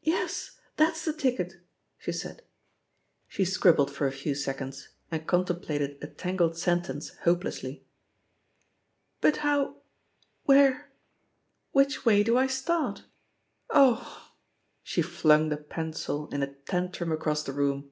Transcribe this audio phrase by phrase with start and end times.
[0.00, 1.60] "Yes, that's the ticket 1'*
[1.98, 2.42] she said.
[3.28, 7.84] She scrilir bled for a few seconds, and contemplated a tangled sentence hopelessly.
[9.20, 9.82] "But how—
[10.48, 10.84] ^where—
[11.76, 13.04] ^which way do I start?
[13.68, 14.30] Oh I"
[14.82, 17.90] She flung the pencil in a tantrum across the room.